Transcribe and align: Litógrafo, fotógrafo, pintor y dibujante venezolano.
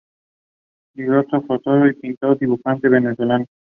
Litógrafo, 0.95 1.41
fotógrafo, 1.45 1.99
pintor 1.99 2.35
y 2.37 2.39
dibujante 2.39 2.89
venezolano. 2.89 3.45